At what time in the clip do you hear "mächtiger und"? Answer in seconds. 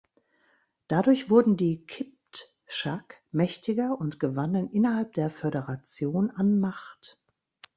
3.29-4.19